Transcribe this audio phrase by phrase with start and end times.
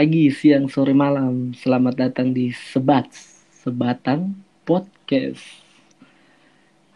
[0.00, 1.52] pagi, siang, sore, malam.
[1.52, 3.12] Selamat datang di Sebat,
[3.52, 4.32] Sebatang
[4.64, 5.44] Podcast.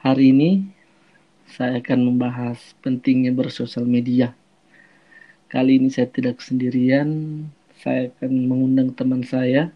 [0.01, 0.65] Hari ini
[1.45, 4.33] saya akan membahas pentingnya bersosial media.
[5.53, 7.45] Kali ini saya tidak sendirian,
[7.77, 9.69] saya akan mengundang teman saya.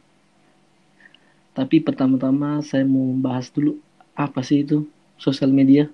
[1.52, 3.76] Tapi pertama-tama saya mau membahas dulu
[4.16, 4.88] apa sih itu
[5.20, 5.84] sosial media.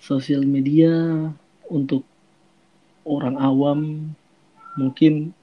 [0.00, 1.28] Sosial media
[1.68, 2.08] untuk
[3.04, 3.80] orang awam
[4.80, 5.36] mungkin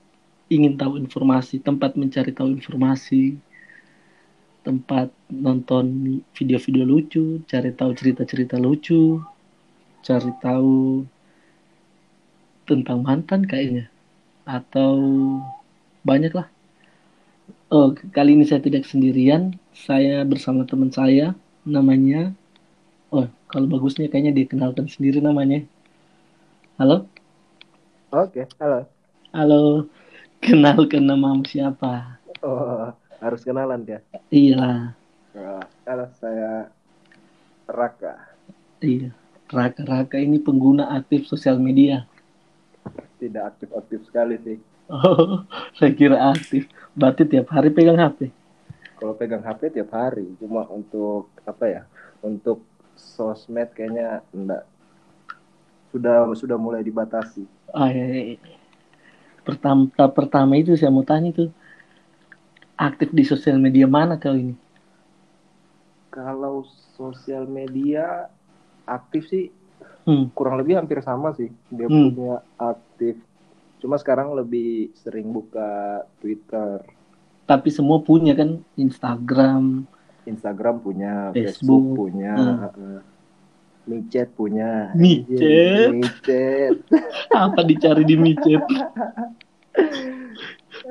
[0.47, 3.35] ingin tahu informasi, tempat mencari tahu informasi,
[4.63, 9.23] tempat nonton video-video lucu, cari tahu cerita-cerita lucu,
[10.03, 11.07] cari tahu
[12.67, 13.87] tentang mantan kayaknya,
[14.43, 14.99] atau
[16.03, 16.47] banyak lah.
[17.71, 21.35] Oh, kali ini saya tidak sendirian, saya bersama teman saya,
[21.67, 22.31] namanya,
[23.11, 25.63] oh kalau bagusnya kayaknya dikenalkan sendiri namanya.
[26.79, 27.07] Halo?
[28.11, 28.87] Oke, halo.
[29.35, 29.91] Halo,
[30.43, 32.19] kenalkan namamu siapa?
[32.41, 33.99] Oh, harus kenalan ya?
[34.29, 34.93] Iya,
[35.37, 36.65] Oh, halo, saya
[37.69, 38.33] Raka.
[38.81, 39.13] iya.
[39.47, 42.03] Raka-raka ini pengguna aktif sosial media.
[43.21, 44.57] Tidak aktif-aktif sekali sih.
[44.91, 45.45] Oh,
[45.77, 46.67] saya kira aktif.
[46.97, 48.27] Berarti tiap hari pegang HP.
[48.97, 51.81] Kalau pegang HP tiap hari, cuma untuk apa ya?
[52.19, 52.65] Untuk
[52.97, 54.65] sosmed kayaknya enggak.
[55.93, 57.45] Sudah sudah mulai dibatasi.
[57.71, 58.56] Ah, iya, iya, iya.
[59.47, 61.47] Pertama, tahap pertama itu saya mau tanya itu
[62.75, 64.51] aktif di sosial media mana kau ini?
[66.11, 68.27] Kalau sosial media
[68.83, 69.47] aktif sih
[70.03, 70.31] Hmm.
[70.31, 71.51] kurang lebih hampir sama sih.
[71.67, 72.11] Dia Hmm.
[72.11, 73.19] punya aktif.
[73.77, 76.83] Cuma sekarang lebih sering buka Twitter,
[77.43, 79.87] Tapi semua punya kan Instagram.
[80.27, 81.55] Instagram punya, Facebook.
[81.55, 82.57] Facebook, punya, Hmm.
[82.67, 82.99] heeh.
[83.87, 84.91] Micet punya.
[84.91, 85.95] Micet.
[85.95, 86.75] Micet.
[87.31, 88.59] Apa dicari di micet?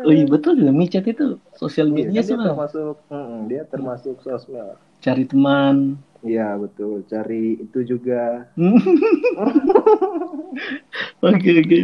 [0.04, 1.24] Oh iya betul juga micet itu
[1.60, 4.76] sosial Iya, media kan dia termasuk, mm, dia termasuk sosmed.
[5.04, 5.96] Cari teman.
[6.28, 6.94] Iya betul.
[7.10, 8.14] Cari itu juga.
[11.22, 11.78] Oke oke.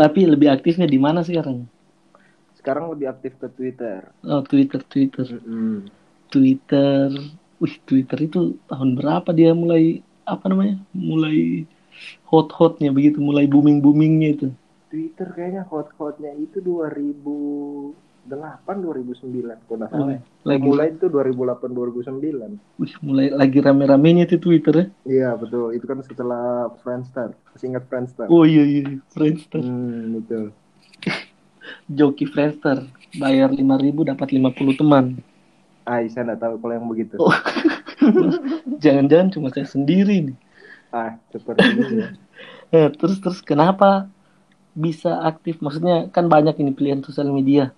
[0.00, 1.58] Tapi lebih aktifnya di mana sekarang?
[2.58, 4.00] Sekarang lebih aktif ke Twitter.
[4.24, 5.90] Oh Twitter Twitter Mm-mm.
[6.32, 7.08] Twitter.
[7.62, 8.38] Wih Twitter itu
[8.70, 9.82] tahun berapa dia mulai
[10.32, 10.76] apa namanya?
[11.10, 11.36] Mulai
[12.30, 14.46] hot-hotnya begitu, mulai booming-boomingnya itu.
[14.96, 17.92] Twitter kayaknya hot-hotnya itu 2008
[18.32, 20.16] 2009 kalau salah.
[20.48, 22.80] Lagi Mulai itu 2008 2009.
[22.80, 24.86] wih, mulai lagi rame-ramenya itu Twitter ya.
[25.04, 25.76] Iya betul.
[25.76, 27.36] Itu kan setelah Friendster.
[27.52, 28.24] Masih ingat Friendster?
[28.32, 29.60] Oh iya iya, Friendster.
[29.60, 30.56] Hmm, betul.
[32.00, 32.88] Joki Friendster
[33.20, 35.20] bayar 5000 dapat 50 teman.
[35.84, 37.20] Ah, saya nggak tahu kalau yang begitu.
[37.20, 37.36] Oh.
[38.82, 40.36] Jangan-jangan cuma saya sendiri nih.
[40.88, 41.94] Ah, seperti itu.
[42.00, 42.08] ya.
[42.98, 44.08] Terus terus kenapa
[44.76, 45.64] bisa aktif?
[45.64, 47.72] Maksudnya kan banyak ini pilihan sosial media.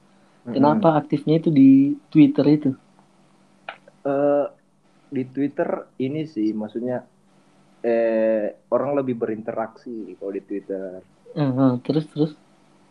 [0.48, 2.70] Kenapa aktifnya itu di Twitter itu?
[4.02, 4.46] Eh,
[5.08, 7.04] di Twitter ini sih maksudnya
[7.78, 10.98] eh orang lebih berinteraksi kalau di Twitter.
[11.36, 12.32] Eh, terus terus.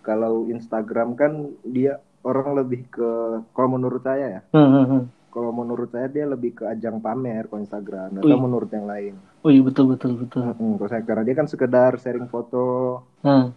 [0.06, 3.10] Kalau Instagram kan dia orang lebih ke
[3.52, 5.04] kalau menurut saya ya, eh, eh.
[5.32, 8.40] kalau menurut saya dia lebih ke ajang pamer kalau Instagram atau Wih.
[8.40, 9.14] menurut yang lain.
[9.44, 10.44] Oh iya betul betul betul.
[10.44, 13.52] Mm-mm, kalau saya karena dia kan sekedar sharing foto, Nah,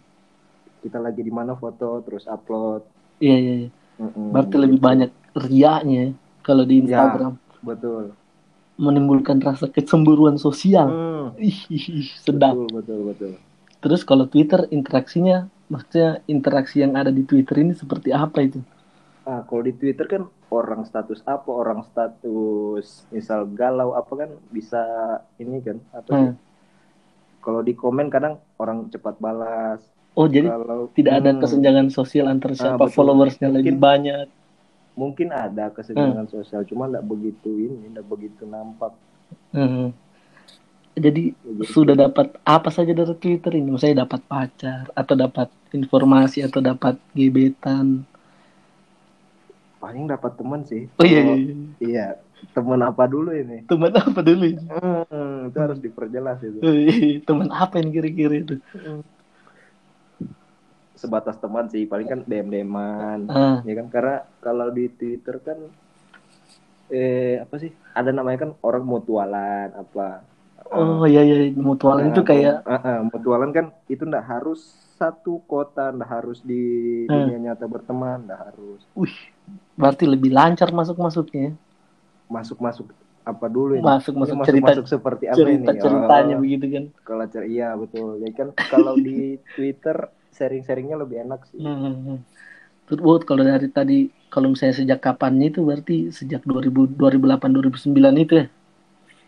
[0.83, 2.81] kita lagi di mana foto terus upload.
[3.19, 3.53] iya iya.
[3.65, 3.69] iya.
[4.01, 6.09] Mm-mm, Berarti lebih banyak riaknya ya,
[6.41, 6.81] kalau di Ya.
[6.83, 8.03] Instagram Betul.
[8.77, 10.89] menimbulkan rasa kecemburuan sosial.
[10.89, 12.57] Hmm, Ih, ih, ih, sedap.
[12.57, 13.31] betul betul betul.
[13.81, 15.37] Terus kalau Twitter interaksinya,
[15.69, 18.59] maksudnya interaksi yang ada di Twitter ini seperti apa itu?
[19.21, 24.81] Ah, kalau di Twitter kan orang status apa, orang status misal galau apa kan bisa
[25.37, 26.31] ini kan apa sih?
[26.31, 26.41] Hmm.
[27.41, 29.81] Kalau di komen kadang orang cepat balas.
[30.11, 32.93] Oh jadi Kalau tidak ada Hmm, kesenjangan sosial antara siapa betul.
[32.93, 34.27] followersnya lebih banyak.
[34.91, 36.35] mungkin ada kesenjangan Hmm.
[36.35, 38.91] sosial, cuma tidak begitu ini, tidak begitu nampak.
[39.49, 39.95] Hmm.
[40.93, 43.71] Jadi Jadi, sudah dapat apa saja dari Twitter ini?
[43.71, 48.03] Misalnya dapat pacar atau dapat informasi atau dapat gebetan.
[49.79, 50.85] paling dapat teman sih.
[50.93, 51.65] Oh iya, Kalau- iya, iya.
[51.81, 52.05] iya,
[52.53, 53.65] teman apa dulu ini?
[53.65, 54.61] teman apa dulu ini?
[54.69, 56.59] Hmm, itu harus diperjelas itu.
[56.61, 58.55] Wih, teman apa yang kira-kira itu?
[61.01, 63.19] Sebatas teman sih, paling kan DM-DMan.
[63.33, 64.15] Ah, ya kan karena
[64.45, 65.57] kalau di Twitter kan
[66.91, 70.07] eh apa sih ada namanya kan orang mutualan apa
[70.75, 74.59] oh iya iya mutualan itu kayak Ah, ah, mutualan kan itu ndak harus
[74.99, 76.61] satu kota ndak harus di
[77.07, 77.25] Hmm.
[77.25, 79.15] dunia nyata berteman ndak harus wih
[79.79, 81.41] berarti lebih lancar masuk-masuknya.
[81.47, 81.51] ya?
[82.31, 82.87] masuk-masuk
[83.21, 86.85] apa dulu ini Masuk-masuk Ini cerita masuk seperti apa ini cerita-ceritanya Oh, begitu kan.
[87.07, 89.17] kalau cer- iya betul ya kan kalau di
[89.55, 89.97] Twitter
[90.31, 92.17] sharing-sharingnya lebih enak sih Hmm, hmm, hmm.
[92.91, 93.97] Terus kalau dari tadi
[94.27, 98.45] kalau misalnya sejak kapannya itu berarti sejak 2000 2008 2009 itu ya?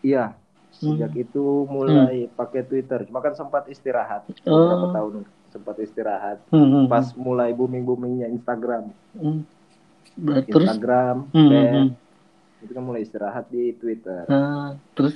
[0.04, 0.24] Iya,
[0.72, 1.24] sejak Hmm.
[1.24, 3.08] itu mulai pakai Twitter.
[3.08, 4.92] Cuma kan sempat istirahat beberapa Oh.
[4.92, 5.12] tahun
[5.48, 6.44] sempat istirahat.
[6.52, 9.40] Hmm, hmm, Pas mulai booming boomingnya Instagram, hmm.
[10.50, 11.86] Terus Instagram, hmm, hmm.
[12.68, 14.28] itu kan mulai istirahat di Twitter.
[14.28, 15.14] Nah, terus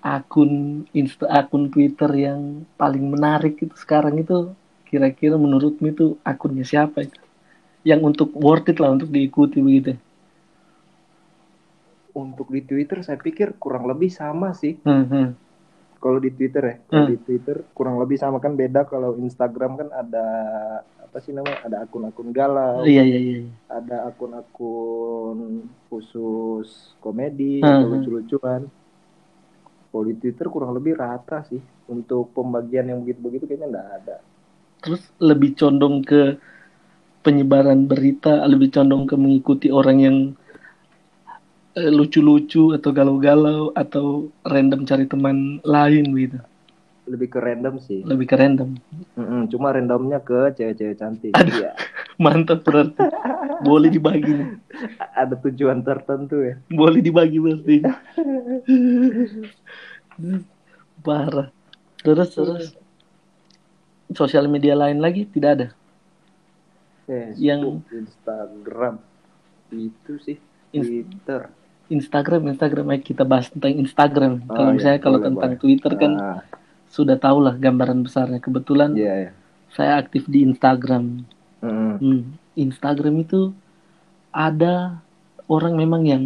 [0.00, 4.56] akun Insta akun Twitter yang paling menarik itu sekarang itu
[4.90, 7.20] kira-kira menurutmu itu akunnya siapa itu?
[7.86, 9.94] Yang untuk worth it lah untuk diikuti begitu.
[12.10, 14.74] Untuk di Twitter saya pikir kurang lebih sama sih.
[14.82, 15.28] Hmm, hmm.
[16.00, 17.12] Kalau di Twitter ya, kalau Hmm.
[17.12, 20.24] di Twitter kurang lebih sama kan beda kalau Instagram kan ada
[20.82, 21.60] apa sih namanya?
[21.62, 23.38] Ada akun-akun galau, Iya iya iya.
[23.70, 27.78] ada akun-akun khusus komedi Hmm.
[27.78, 28.62] atau lucu-lucuan.
[29.90, 31.60] Kalau di Twitter kurang lebih rata sih.
[31.86, 34.16] Untuk pembagian yang begitu-begitu kayaknya nggak ada.
[34.80, 36.40] Terus lebih condong ke
[37.20, 40.16] penyebaran berita, lebih condong ke mengikuti orang yang
[41.76, 46.40] eh, lucu-lucu atau galau-galau atau random cari teman lain gitu.
[47.10, 48.00] Lebih ke random sih.
[48.06, 48.78] Lebih ke random.
[49.18, 51.34] Mm-mm, cuma randomnya ke cewek-cewek cantik.
[51.34, 51.60] Aduh.
[51.60, 51.74] Iya.
[52.24, 53.02] Mantap berarti.
[53.66, 54.50] Boleh dibagi nih.
[55.20, 56.54] Ada tujuan tertentu ya.
[56.70, 57.76] Boleh dibagi berarti.
[61.04, 61.48] Parah.
[62.00, 62.64] Terus terus
[64.12, 65.68] sosial media lain lagi tidak ada.
[67.04, 68.94] Facebook, Yang- Instagram,
[69.70, 70.38] itu sih
[70.70, 71.50] Twitter.
[71.90, 74.46] Instagram, Instagram, ayo kita bahas tentang Instagram.
[74.46, 75.60] Oh, kalau iya, misalnya kalau boleh, tentang boleh.
[75.60, 76.40] Twitter kan Ah,
[76.86, 78.38] sudah tahu lah gambaran besarnya.
[78.38, 79.30] Kebetulan Iya ya.
[79.74, 81.26] saya aktif di Instagram.
[81.60, 81.92] Mm-mm.
[81.98, 82.20] Hmm,
[82.54, 83.50] Instagram itu
[84.30, 85.02] ada
[85.50, 86.22] orang memang yang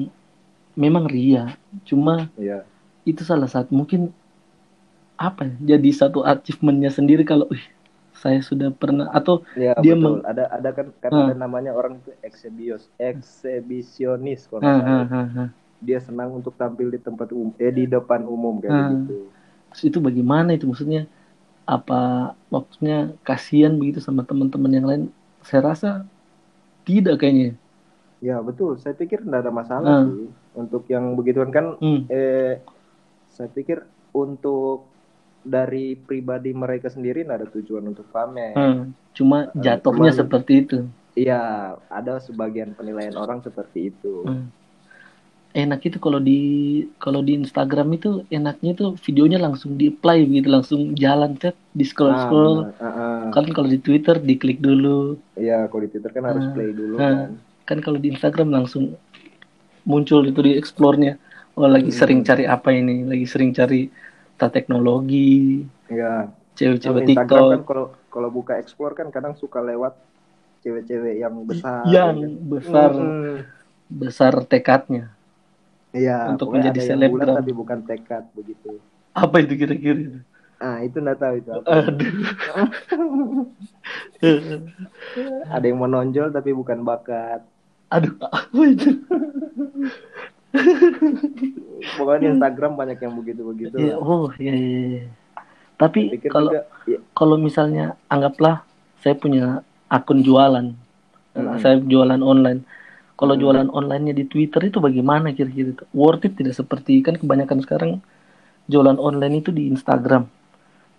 [0.77, 1.57] memang ria.
[1.89, 2.69] Cuma Iya.
[3.09, 4.13] itu salah satu mungkin
[5.17, 7.63] apa ya, jadi satu achievementnya sendiri kalau "Wih,
[8.15, 10.03] saya sudah pernah atau Iya Dia betul.
[10.19, 11.25] meng- Ada ada kan kan Ah.
[11.25, 15.45] ada namanya orang itu eksebios, eksebisionis kalau ha, ha, ha, ha.
[15.79, 18.89] Dia senang untuk tampil di tempat umum, eh di depan umum kayak Ah.
[18.91, 19.19] gitu.
[19.71, 21.07] Terus itu bagaimana itu maksudnya
[21.65, 22.01] apa
[22.47, 25.03] maksudnya kasihan begitu sama teman-teman yang lain
[25.41, 25.91] saya rasa
[26.83, 27.57] tidak kayaknya
[28.19, 28.77] Ya betul.
[28.79, 30.05] Saya pikir tidak ada masalah Ah.
[30.07, 31.77] sih untuk yang begituan kan.
[31.77, 32.09] hmm.
[32.09, 32.57] Eh,
[33.29, 34.89] saya pikir untuk
[35.44, 38.52] dari pribadi mereka sendiri ada tujuan untuk pamer.
[38.52, 38.82] hmm.
[39.12, 40.79] cuma jatuhnya cuman- seperti itu
[41.14, 41.38] Iya,
[41.87, 44.25] ada sebagian penilaian orang seperti itu.
[44.25, 44.50] Hmm.
[45.55, 46.41] enak itu kalau di
[46.96, 51.85] kalau di Instagram itu enaknya itu videonya langsung di play begitu langsung jalan chat di
[51.85, 52.56] scroll Ah, scroll.
[52.75, 53.20] Ah, ah.
[53.31, 56.94] kan kalau di Twitter diklik dulu Iya, kalau di Twitter kan harus Ah, play dulu
[56.94, 57.00] ah.
[57.00, 57.17] kan.
[57.64, 58.99] kan kalau di Instagram langsung
[59.85, 61.14] muncul itu di explore-nya
[61.55, 61.99] oh lagi Hmm.
[62.00, 63.87] sering cari apa ini lagi sering cari
[64.35, 66.31] tata teknologi Iya.
[66.55, 69.95] cewek-cewek TikTok kan kalau kalau buka explore kan kadang suka lewat
[70.61, 71.83] cewek-cewek yang besar.
[71.95, 72.31] yang kan.
[72.49, 73.37] besar Mm-mm.
[73.87, 75.13] besar tekadnya
[75.95, 77.39] Iya, Untuk menjadi selebgram.
[77.39, 78.83] tapi bukan tekad begitu.
[79.15, 80.23] apa itu kira-kira
[80.59, 81.67] Ah, itu enggak tahu itu apa.
[81.71, 82.15] aduh
[85.47, 87.47] Ada yang menonjol tapi bukan bakat.
[87.87, 88.91] aduh apa itu
[91.99, 93.75] Pokoknya di Instagram banyak yang begitu-begitu.
[93.77, 95.05] Ya, oh ya, ya, ya.
[95.75, 96.55] tapi kalau
[96.87, 98.63] ya, kalau misalnya anggaplah
[99.03, 100.70] saya punya akun jualan
[101.34, 101.58] Mm-mm.
[101.58, 102.63] saya jualan online
[103.15, 103.43] kalau Hmm.
[103.43, 107.93] jualan onlinenya di Twitter itu bagaimana kira-kira itu worth it tidak seperti kan kebanyakan sekarang
[108.65, 110.31] jualan online itu di Instagram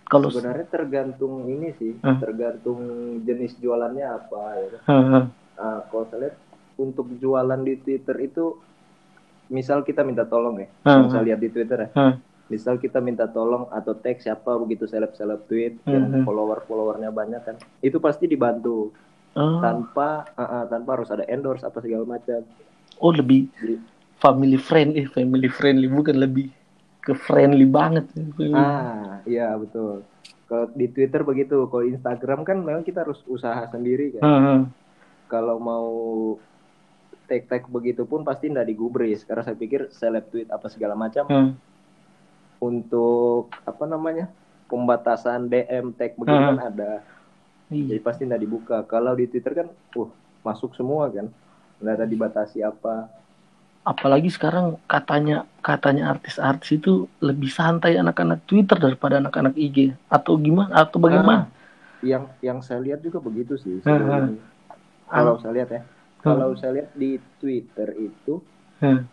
[0.06, 2.22] kalau sebenarnya tergantung ini sih, Ah.
[2.22, 2.78] tergantung
[3.24, 4.68] jenis jualannya apa ya.
[4.70, 4.82] kan.
[4.86, 5.24] Heeh.
[5.56, 6.38] Ah, kalau saya lihat
[6.78, 8.54] untuk jualan di Twitter itu
[9.48, 11.08] misal kita minta tolong ya, Hmm.
[11.08, 11.90] misal lihat di Twitter ya.
[11.92, 12.16] Hmm.
[12.46, 15.92] Misal kita minta tolong atau tag siapa begitu seleb-seleb tweet Hmm.
[15.92, 17.56] yang follower-followernya banyak kan.
[17.80, 18.94] Itu pasti dibantu
[19.34, 22.42] oh, tanpa ah, ah, tanpa harus ada endorse apa segala macam.
[22.96, 23.76] oh lebih Jadi,
[24.16, 26.48] family friendly eh family friendly bukan lebih
[26.98, 28.08] ke friendly banget
[28.56, 30.08] ah, iya betul.
[30.46, 34.22] Kalau di Twitter begitu, kalau Instagram kan memang kita harus usaha sendiri kan.
[34.22, 34.60] Heeh.
[35.26, 35.90] Kalau mau
[37.26, 41.52] tag-tag begitu pun pasti nggak digubris karena saya pikir seleb tweet apa segala macam Heeh.
[42.60, 44.26] untuk apa namanya
[44.66, 46.50] pembatasan DM tag begitu Hmm.
[46.52, 46.92] kan ada
[47.68, 47.86] Iya.
[47.92, 50.10] jadi pasti nggak dibuka kalau di Twitter kan uh
[50.42, 51.30] masuk semua kan
[51.78, 53.10] nggak ada dibatasi apa
[53.84, 60.74] apalagi sekarang katanya katanya artis-artis itu lebih santai anak-anak Twitter daripada anak-anak IG atau gimana
[60.80, 61.46] atau bagaimana?
[61.46, 61.46] Ah,
[62.02, 64.42] yang yang saya lihat juga begitu sih Hmm, sebenarnya.
[65.06, 65.95] kalau saya lihat ya Hmm.
[66.26, 68.34] Kalau saya lihat di Twitter itu
[68.82, 69.08] Hmm.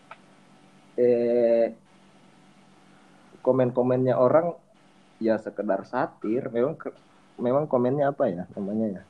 [0.99, 1.67] eh
[3.43, 4.55] komen-komennya orang
[5.19, 6.95] ya sekedar satir memang ke-
[7.39, 9.03] memang komennya apa ya namanya ya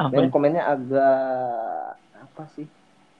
[0.00, 0.30] apa Dan ya?
[0.32, 1.14] komennya agak
[2.16, 2.66] apa sih?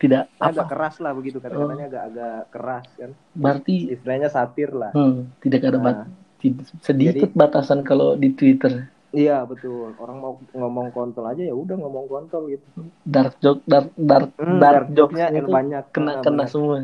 [0.00, 3.11] tidak Agak apa keras lah begitu kata-katanya agak-agak keras kan.
[3.37, 4.90] berarti Istilahnya satir lah.
[4.97, 6.09] hmm, tidak ada bat Nah.
[6.40, 8.88] tid- sedikit batasan kalau di Twitter
[9.19, 9.88] Iya betul.
[10.02, 12.67] Orang mau ngomong kontol aja ya udah ngomong kontol gitu.
[13.14, 15.85] dark joke dark dark Hmm, dark dark jokesnya itu banyak.
[15.95, 16.52] kena Ah, kena banyak.
[16.52, 16.79] semua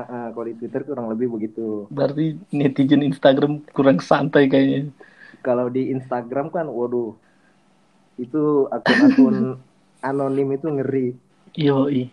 [0.00, 1.60] Ah, ah, kalau di Twitter kurang lebih begitu.
[1.96, 2.24] berarti
[2.58, 4.80] netizen Instagram kurang santai kayaknya
[5.46, 7.10] Kalau di Instagram kan, waduh,
[8.24, 8.42] itu
[8.76, 9.36] akun-akun
[10.08, 11.06] anonim itu ngeri.
[11.56, 12.10] yoi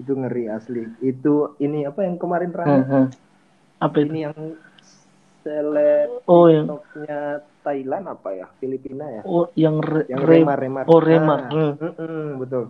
[0.00, 0.82] Itu ngeri asli.
[1.10, 2.84] Itu ini apa yang kemarin Hah, ramai?
[2.90, 3.06] hah.
[3.84, 4.38] apa itu Ini yang
[5.42, 7.18] seleb oh yang TikToknya
[7.66, 8.46] Thailand apa ya?
[8.56, 9.22] Filipina ya?
[9.24, 10.84] oh yang re, Yang re- remar remar.
[10.86, 11.72] oh remar Ah, Hmm.
[11.74, 12.64] mm-mm, betul.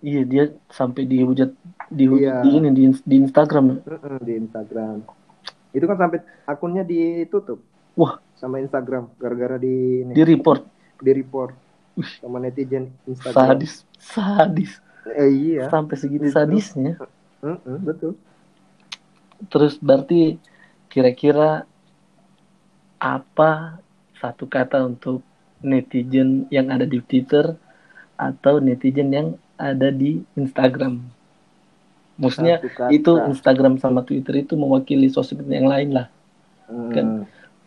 [0.00, 1.50] iya dia sampai dihujat
[1.88, 2.42] dihujat Iya.
[2.42, 4.96] di ini di, di Instagram Mm-mm, di Instagram.
[5.70, 7.58] Itu kan sampai akunnya ditutup
[7.92, 10.62] wah sama Instagram gara-gara di ini, di report
[10.96, 11.52] di report
[12.16, 13.36] sama netizen Instagram.
[13.52, 14.72] sadis sadis
[15.04, 15.66] Eh, iya.
[15.66, 16.32] sampai segitu Itu.
[16.32, 16.94] sadisnya
[17.40, 18.14] Mm-mm, betul.
[19.44, 20.38] terus berarti
[20.86, 21.66] kira-kira
[22.96, 23.82] apa
[24.22, 25.26] satu kata untuk
[25.60, 27.58] netizen yang ada di Twitter
[28.14, 31.02] atau netizen yang ada di Instagram
[32.14, 36.06] maksudnya itu Instagram sama Twitter itu mewakili sosmed yang lain lah
[36.64, 37.06] Mm, kan.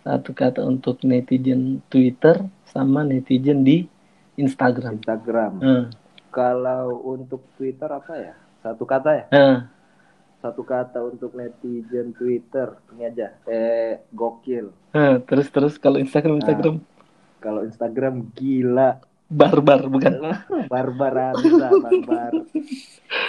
[0.01, 3.85] satu kata untuk netizen Twitter sama netizen di
[4.33, 5.51] Instagram Instagram.
[5.61, 5.83] Eh,
[6.27, 8.33] Kalau untuk Twitter apa ya?
[8.59, 9.25] Satu kata ya?
[9.29, 9.57] eh,
[10.45, 12.77] Satu kata untuk netizen Twitter.
[12.93, 13.33] Ini aja.
[13.43, 14.69] Eh, gokil.
[14.93, 16.85] eh, terus terus kalau Instagram Instagram
[17.41, 19.01] Kalau Instagram gila.
[19.25, 20.21] barbar bukan
[20.69, 22.31] Barbar habis lah, barbar.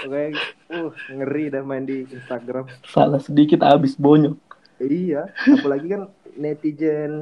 [0.04, 0.24] Oke,
[0.68, 2.68] uh, ngeri dah main di Instagram.
[2.84, 4.36] salah sedikit habis bonyok
[4.76, 6.02] Iya, apalagi kan
[6.36, 7.12] netizen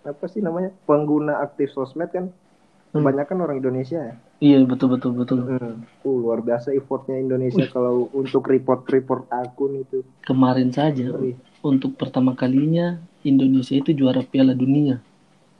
[0.00, 0.70] apa sih namanya?
[0.86, 2.30] Pengguna aktif sosmed kan
[2.94, 3.02] Hmm.
[3.02, 4.14] kebanyakan orang Indonesia ya.
[4.44, 5.80] Iya betul betul betul Hmm.
[6.04, 10.04] Uh, luar biasa effortnya Indonesia kalau untuk report-report akun itu.
[10.20, 11.08] kemarin saja
[11.62, 12.86] untuk pertama kalinya
[13.22, 15.00] Indonesia itu juara Piala Dunia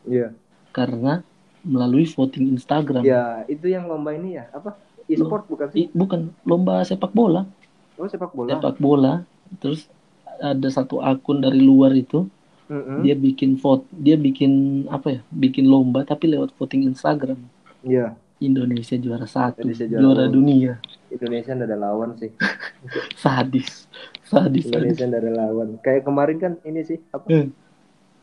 [0.04, 0.36] Iya.
[0.70, 1.24] karena
[1.64, 3.00] melalui voting Instagram.
[3.02, 4.76] Ya, itu yang lomba ini ya, apa?
[5.04, 5.86] E-sport bukan I- sih?
[5.90, 7.48] bukan lomba sepak bola,
[7.96, 8.52] Oh, sepak bola.
[8.52, 9.12] sepak bola.
[9.58, 9.88] Terus
[10.36, 12.28] ada satu akun dari luar itu
[12.66, 13.00] Mm-mm.
[13.00, 14.52] dia bikin vote, dia bikin
[14.88, 15.20] apa ya?
[15.30, 17.40] Bikin lomba tapi lewat voting Instagram.
[17.80, 18.12] Iya,
[18.44, 20.72] Indonesia juara satu, Indonesia juara, juara dunia.
[21.08, 22.30] Indonesia nggak ada lawan sih.
[23.22, 23.86] Sadis,
[24.22, 24.64] sadis.
[24.66, 25.68] Indonesia nggak ada lawan.
[25.80, 27.26] Kayak kemarin kan ini sih, apa?
[27.26, 27.48] Hmm.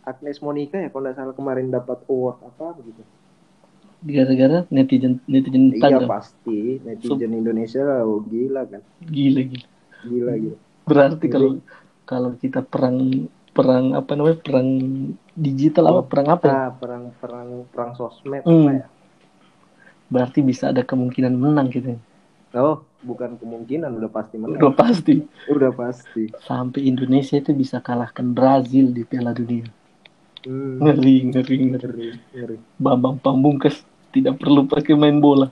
[0.02, 3.02] Agnes Monica ya, kalau nggak salah kemarin dapat award apa begitu.
[4.02, 9.68] Gara-gara netizen netizen Iya pasti netizen Indonesia oh, gila kan, Gila gila.
[10.02, 10.58] gila gila.
[10.90, 11.62] Berarti kalau
[12.04, 14.70] kalau kita perang perang apa namanya perang
[15.32, 16.06] digital apa Oh.
[16.10, 16.54] perang apa ya?
[16.56, 18.66] Ah, perang perang perang sosmed Hmm.
[18.66, 18.86] apa ya?
[20.12, 21.96] Berarti bisa ada kemungkinan menang gitu.
[22.52, 24.60] Oh, bukan kemungkinan, udah pasti menang.
[24.60, 25.24] Udah pasti.
[25.48, 26.36] Udah pasti.
[26.44, 29.64] Sampai Indonesia itu bisa kalahkan Brazil di Piala Dunia.
[30.44, 30.84] Hmm.
[30.84, 31.80] Ngeri, ngeri, ngeri.
[31.80, 32.58] Ngeri, ngeri.
[32.76, 33.80] Bambang Pamungkas
[34.12, 35.48] tidak perlu pakai main bola.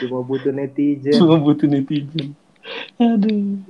[0.00, 1.12] Cuma butuh netizen.
[1.20, 2.32] Cuma butuh netizen.
[2.96, 3.60] Aduh.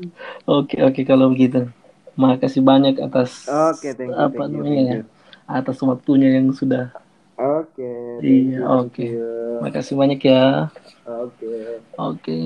[0.46, 1.66] Oke, oke kalau begitu.
[2.14, 4.96] Makasih banyak atas Oke, thank you, apa thank you, namanya thank ya?
[5.02, 5.04] you.
[5.50, 6.94] Atas waktunya yang sudah.
[7.34, 7.90] Oke,
[8.22, 9.02] thank Iya, oke.
[9.02, 9.58] you.
[9.58, 10.70] Makasih banyak ya.
[11.02, 11.82] Oke.
[11.98, 12.38] Oke.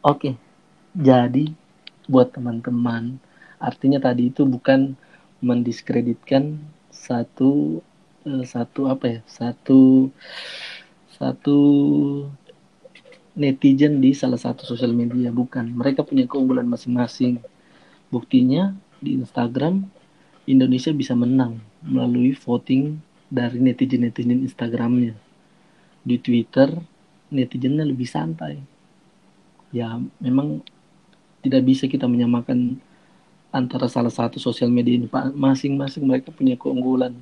[0.00, 0.30] Oke.
[0.96, 1.52] Jadi
[2.08, 3.20] buat teman-teman,
[3.60, 4.96] artinya tadi itu bukan
[5.44, 6.56] mendiskreditkan
[6.88, 7.84] satu
[8.24, 9.20] eh, satu apa ya?
[9.28, 10.08] Satu
[11.12, 11.58] satu
[13.36, 15.76] netizen di salah satu sosial media bukan.
[15.76, 17.44] Mereka punya keunggulan masing-masing.
[18.08, 18.72] Buktinya
[19.04, 19.84] di Instagram
[20.48, 25.14] Indonesia bisa menang melalui voting dari netizen-netizen Instagramnya
[26.08, 26.72] di Twitter
[27.28, 28.56] netizennya lebih santai.
[29.68, 30.64] Ya memang
[31.44, 32.80] tidak bisa kita menyamakan
[33.52, 35.06] antara salah satu sosial media ini.
[35.36, 37.12] Masing-masing mereka punya keunggulan.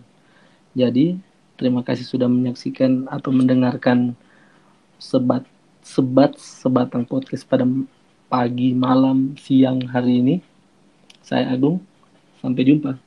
[0.76, 1.18] Jadi
[1.58, 4.14] terima kasih sudah menyaksikan atau mendengarkan
[4.96, 5.42] sebat
[5.82, 7.66] sebat sebatang podcast pada
[8.26, 10.34] pagi, malam, siang hari ini.
[11.26, 11.82] Saya Agung.
[12.38, 13.05] Sampai jumpa.